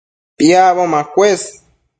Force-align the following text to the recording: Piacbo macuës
Piacbo 0.37 0.83
macuës 0.95 1.41